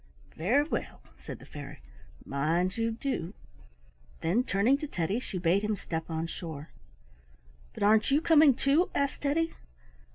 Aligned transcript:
"Very 0.35 0.63
well," 0.63 1.03
said 1.23 1.37
the 1.37 1.45
fairy; 1.45 1.77
"mind 2.25 2.75
you 2.75 2.89
do." 2.89 3.35
Then 4.21 4.43
turning 4.43 4.79
to 4.79 4.87
Teddy 4.87 5.19
she 5.19 5.37
bade 5.37 5.61
him 5.63 5.77
step 5.77 6.09
on 6.09 6.25
shore. 6.25 6.71
"But 7.75 7.83
aren't 7.83 8.09
you 8.09 8.19
coming 8.19 8.55
too?" 8.55 8.89
asked 8.95 9.21
Teddy. 9.21 9.53